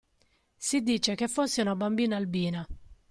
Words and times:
Si 0.57 0.81
dice 0.81 1.13
che 1.13 1.27
fosse 1.27 1.61
una 1.61 1.75
bambina 1.75 2.15
albina. 2.15 2.65